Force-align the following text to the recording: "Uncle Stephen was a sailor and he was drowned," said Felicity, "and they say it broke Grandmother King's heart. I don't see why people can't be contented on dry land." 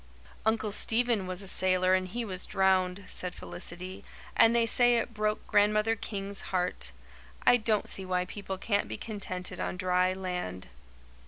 "Uncle 0.47 0.71
Stephen 0.71 1.27
was 1.27 1.43
a 1.43 1.47
sailor 1.47 1.93
and 1.93 2.07
he 2.07 2.25
was 2.25 2.47
drowned," 2.47 3.03
said 3.07 3.35
Felicity, 3.35 4.03
"and 4.35 4.55
they 4.55 4.65
say 4.65 4.95
it 4.95 5.13
broke 5.13 5.45
Grandmother 5.45 5.95
King's 5.95 6.41
heart. 6.49 6.91
I 7.45 7.57
don't 7.57 7.87
see 7.87 8.03
why 8.03 8.25
people 8.25 8.57
can't 8.57 8.87
be 8.87 8.97
contented 8.97 9.59
on 9.59 9.77
dry 9.77 10.11
land." 10.15 10.69